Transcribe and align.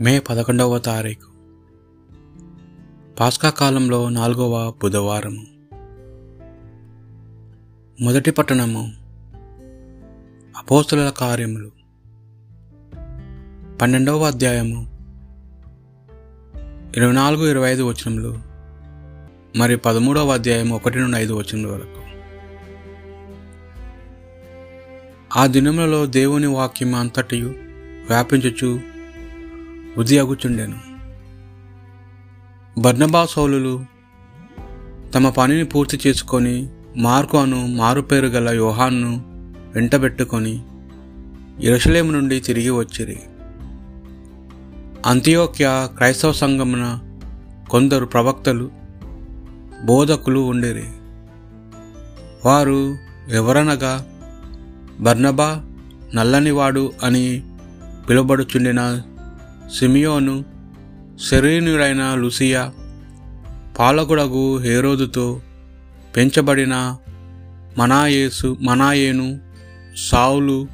మే 0.00 0.18
పదకొండవ 0.18 0.78
తారీఖు. 0.78 1.30
పాస్కా 3.20 3.50
కాలంలో 3.50 4.08
నాలుగవ 4.08 4.74
బుధవారము. 4.82 5.46
మొదటి 8.00 8.30
పట్టణము 8.30 8.92
అపోస్తుల 10.56 11.12
కార్యములు. 11.16 11.70
పన్నెండవ 13.82 14.24
అధ్యాయము 14.24 14.80
ఇరవై 16.96 17.12
నాలుగు 17.12 17.46
ఇరవై 17.46 17.72
ఐదు 17.72 17.82
వచనములు 17.82 18.38
మరి 19.56 19.76
పదమూడవ 19.76 20.32
అధ్యాయం 20.32 20.70
ఒకటి 20.70 20.98
నుండి 20.98 21.16
ఐదు 21.16 21.32
వచనముల 21.32 21.72
వరకు. 21.72 22.02
ఆ 25.38 25.46
దినములలో 25.46 26.06
దేవుని 26.06 26.46
వాక్యం 26.46 26.94
అంతటియు 26.94 27.48
వ్యాపించుచు 28.08 28.97
ఉదియగుచుండెను 29.98 30.78
బర్నబా 32.80 33.26
తమ 35.14 35.28
పనిని 35.28 35.64
పూర్తి 35.64 36.00
చేసుకొని 36.06 36.68
మార్కు 36.96 37.38
అను 37.38 37.66
మారుపేరు 37.66 38.26
గల 38.26 38.48
యోహాన్ను 38.48 39.22
వెంటబెట్టుకొని 39.74 40.62
ఎరుషలేము 41.60 42.12
నుండి 42.12 42.40
తిరిగి 42.40 42.70
వచ్చిరి. 42.70 43.20
అంత్యోక్య 45.06 45.88
క్రైస్తవ 45.96 46.32
సంఘమున 46.32 46.98
కొందరు 47.70 48.06
ప్రవక్తలు 48.06 48.70
బోధకులు 49.84 50.40
ఉండిరి. 50.40 50.84
వారు 52.46 52.96
ఎవరనగా 53.32 54.06
బర్నబా 55.00 55.64
నల్లనివాడు 56.14 56.92
అని 57.02 57.42
పిలువబడుచుండిన 58.08 59.02
సిమియోను 59.74 60.44
శరీనుడైన 61.30 62.14
లుసియా 62.14 62.72
పాలకుడగు 63.78 64.58
హేరోదుతో 64.58 65.40
పెంచబడిన 66.16 66.96
మనాయేసు 67.78 68.56
మనాయేను 68.60 69.40
సావులు 70.10 70.68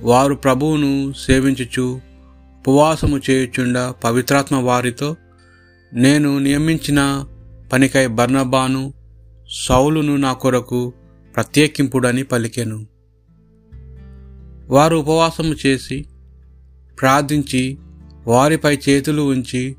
వారు 0.00 0.34
ప్రభువును 0.34 1.12
సేవించుచు 1.12 2.00
ఉపవాసము 2.58 3.20
చేయుచుండ 3.30 3.78
పవిత్రాత్మ 4.04 4.56
వారితో 4.56 5.16
నేను 5.92 6.38
నియమించిన 6.38 7.26
పనికై 7.72 8.06
బర్నబాను 8.06 8.92
సౌలును 9.66 10.16
నా 10.16 10.32
కొరకు 10.32 10.92
ప్రత్యేకింపుడని 11.36 12.22
పలికెను. 12.22 12.86
వారు 14.68 14.96
ఉపవాసము 14.96 15.54
చేసి 15.66 16.06
ప్రార్థించి 17.00 17.78
వారిపై 18.28 18.78
చేతులు 18.88 19.22
ఉంచి 19.22 19.76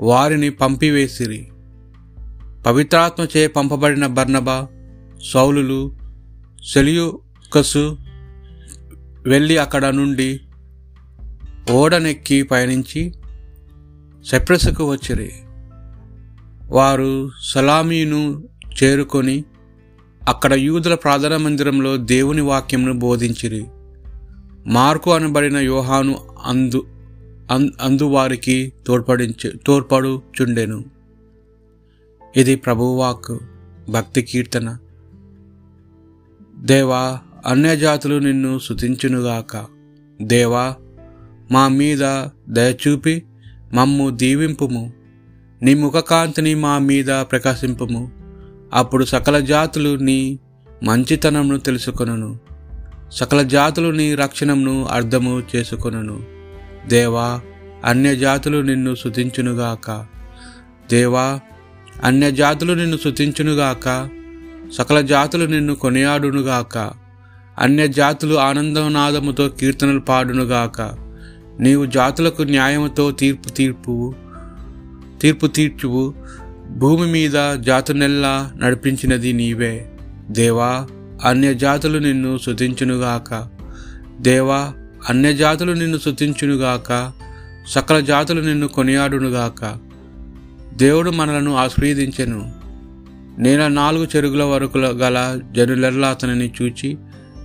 వారిని 0.00 0.50
పంపివేసిరి. 0.50 1.48
పవిత్రాత్మచే 2.66 3.46
పంపబడిన 3.46 4.06
బర్నబా 4.06 4.66
సౌలులు 5.32 5.98
సెలియుకసు 6.66 7.98
వెళ్ళి 9.26 9.58
అక్కడ 9.58 9.86
నుండి 9.86 10.40
ఓడనెక్కి 11.70 12.42
పయనించి 12.42 13.12
సెప్రస్కు 14.30 14.90
వచ్చిరి. 14.90 15.32
వారు 16.70 17.30
సలామీను 17.42 18.48
చేరుకొని 18.82 19.44
అక్కడ 20.28 20.54
యూదుల 20.54 20.94
ప్రార్థన 20.94 21.36
మందిరంలో 21.36 21.96
దేవుని 21.96 22.40
వాక్యమును 22.40 22.98
బోధించిరి. 22.98 23.64
మార్కు 24.66 25.12
అనబడిన 25.12 25.56
యోహాను 25.56 26.18
అందు 26.44 26.86
అందువారికి 27.50 28.72
తోడ్పడించు 28.86 29.52
తోడ్పడుచుండెను. 29.66 30.84
ఇది 32.36 32.56
ప్రభువాక్ 32.56 33.38
భక్తి 33.90 34.22
కీర్తన. 34.22 34.78
దేవా 36.58 37.18
అన్యజాతులు 37.46 38.18
నిన్ను 38.18 38.58
శుతించునుగాక 38.58 39.66
దేవా 40.22 40.74
మా 41.52 41.68
మీద 41.68 42.26
దయచూపి 42.48 43.22
మమ్ము 43.72 44.10
దీవింపుము. 44.10 44.92
నీ 45.62 45.74
ముఖకాంతిని 45.74 46.54
మా 46.54 46.78
మీద 46.78 47.06
ప్రకాశింపుము. 47.06 48.10
అప్పుడు 48.74 49.04
సకల 49.04 49.38
జాతులు 49.38 49.96
నీ 49.96 50.38
మంచితనమును 50.84 51.58
తెలుసుకొనును. 51.58 52.38
సకల 53.12 53.42
జాతులు 53.42 53.90
నీ 53.90 54.14
రక్షణమును 54.14 54.84
అర్థము 54.84 55.42
చేసుకొనును. 55.56 56.33
దేవా 56.88 57.40
అన్యజాతులు 57.84 58.62
నిన్ను 58.62 58.94
శుతించునుగాక. 58.94 60.06
దేవా 60.90 61.40
అన్యజాతులు 62.04 62.72
నిన్ను 62.72 62.96
శుతించునుగాక. 62.96 64.08
సకల 64.72 65.00
జాతులు 65.00 65.46
నిన్ను 65.46 65.74
కొనియాడునుగాక. 65.74 66.90
అన్యజాతులు 67.58 68.34
ఆనందనాదముతో 68.34 69.48
కీర్తనలు 69.48 70.00
పాడునుగాక. 70.00 70.80
నీవు 71.60 71.86
జాతులకు 71.86 72.42
న్యాయముతో 72.42 73.10
తీర్పు 73.10 73.48
తీర్పు 73.48 74.14
తీర్పు 75.20 75.46
తీర్చువు. 75.46 76.14
భూమి 76.70 77.06
మీద 77.06 77.54
జాతునెల్లా 77.54 78.52
నడిపించినది 78.56 79.32
నీవే. 79.32 79.90
దేవా 80.30 80.86
అన్యజాతులు 81.24 81.98
నిన్ను 81.98 82.38
శుతించునుగాక. 82.38 83.48
దేవా 84.20 84.72
అన్యజాతులు 85.08 85.72
నిన్ను 85.72 85.98
శుతించునుగాక 85.98 87.12
సకల 87.68 88.00
జాతులు 88.00 88.40
నిన్ను 88.40 88.68
కొనియాడునుగాక. 88.68 89.78
దేవుడు 90.76 91.10
మనలను 91.10 91.56
ఆశ్రయదించెను 91.56 92.54
నేల 93.38 93.68
నాలుగు 93.68 94.06
చెరుగుల 94.16 94.42
వరకు 94.42 94.78
గల 94.78 95.40
జనులెల్లా 95.52 96.08
అతనిని 96.08 96.52
చూచి 96.62 96.98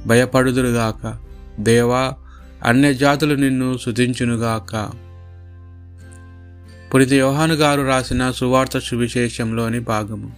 భయపడుదురుగాక. 0.05 1.17
దేవా 1.59 2.13
అన్యజాతులు 2.65 3.35
నిన్ను 3.35 3.77
శుతించునుగాక 3.77 4.89
పురిత 6.93 7.13
యోహాను 7.13 7.53
గారు 7.53 7.81
రాసిన 7.81 8.31
సువార్త 8.31 8.79
సువిశేషంలోని 8.79 9.79
భాగము. 9.79 10.31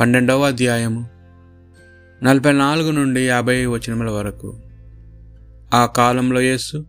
పన్నెండవ 0.00 0.46
అధ్యాయము. 0.46 1.08
నలభై 2.22 2.52
నాలుగు 2.52 2.90
నుండి 2.90 3.26
యాభై 3.26 3.66
వచనముల 3.66 4.10
వరకు. 4.10 4.61
ఆ 5.72 5.86
కాలంలో 5.86 6.40
యేసు 6.40 6.84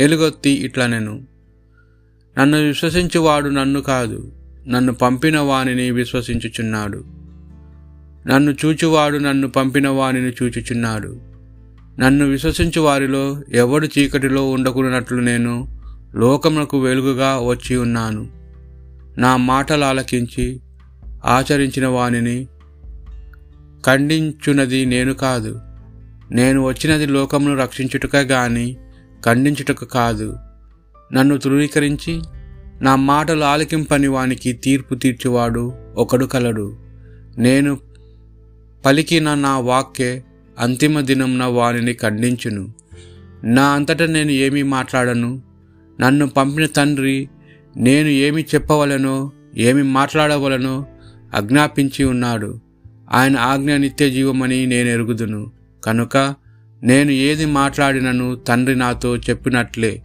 ఎలుగొత్తి 0.00 0.50
ఇట్లా 0.50 0.86
నేను 0.86 1.22
నన్ను 2.38 2.58
విశ్వసించువాడు 2.58 3.48
నన్ను 3.48 3.80
కాదు 3.80 4.32
నన్ను 4.68 4.94
పంపిన 4.94 5.38
వానిని 5.38 5.90
విశ్వసించుచున్నాడు. 5.90 7.04
నన్ను 8.26 8.50
చూచువాడు 8.50 9.18
నన్ను 9.18 9.48
పంపిన 9.48 9.88
వానిని 9.88 10.28
చూచుచున్నాడు. 10.28 11.20
నన్ను 11.98 12.26
విశ్వసించు 12.26 12.80
వారిలో 12.80 13.42
ఎవడు 13.52 13.88
చీకటిలో 13.98 14.50
ఉండకున్నట్లు 14.50 15.20
నేను 15.20 15.80
లోకమునకు 16.14 16.80
వెలుగుగా 16.80 17.38
వచ్చి 17.38 17.76
ఉన్నాను. 17.76 18.28
నా 19.18 19.36
మాటలు 19.36 19.84
ఆలకించి 19.84 20.60
ఆచరించిన 21.24 21.86
వానిని 21.86 22.46
ఖండించున్నది 23.86 24.86
నేను 24.86 25.14
కాదు. 25.14 25.60
నేను 26.32 26.62
వచ్చినది 26.62 27.06
లోకమును 27.06 27.56
రక్షించుటక 27.56 28.16
గాని 28.16 28.76
ఖండించుటకు 29.24 29.84
కాదు. 29.84 30.36
నన్ను 31.12 31.36
ధృవీకరించి 31.36 32.22
నా 32.80 32.96
మాటలు 32.96 33.44
ఆలకింపని 33.44 34.06
వానికి 34.06 34.52
తీర్పు 34.52 34.94
తీర్చువాడు 34.94 35.72
ఒకడు 35.96 36.26
కలడు. 36.26 36.76
నేను 37.38 37.78
పలికిన 38.86 39.34
నా 39.34 39.58
వాక్యే 39.58 40.24
అంతిమ 40.58 41.00
దినంన 41.00 41.44
వానిని 41.44 41.92
ఖండించును. 41.92 42.74
నా 43.44 43.68
అంతటా 43.68 44.06
నేను 44.06 44.30
ఏమీ 44.30 44.62
మాట్లాడను. 44.62 45.42
నన్ను 46.00 46.28
పంపిన 46.28 46.66
తండ్రి 46.66 47.28
నేను 47.76 48.08
ఏమి 48.08 48.42
చెప్పవలనో 48.42 49.32
ఏమి 49.56 49.82
మాట్లాడవలనో 49.82 50.86
ఆజ్ఞాపించి 51.34 52.04
ఉన్నాడు. 52.04 52.60
ఆయన 53.12 53.38
ఆజ్ఞ 53.38 53.76
నిత్య 53.76 54.10
జీవమని 54.10 54.66
నేను 54.66 54.88
ఎరుగుదును. 54.88 55.55
కనుక 55.86 56.34
నేను 56.82 57.10
ఏది 57.10 57.46
మాట్లాడినను 57.46 58.34
తండ్రి 58.34 58.76
నాతో 58.76 59.16
చెప్పినట్లే 59.16 60.02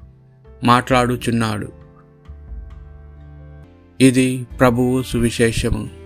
మాట్లాడుచున్నాడు. 0.63 1.72
ఇది 4.01 4.48
ప్రభువు 4.60 5.04
సువిశేషము. 5.04 6.00